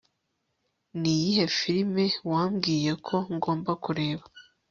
Niyihe 0.99 1.43
firime 1.57 2.05
wambwiye 2.29 2.91
ko 3.07 3.15
ngomba 3.35 3.71
kureba 3.83 4.23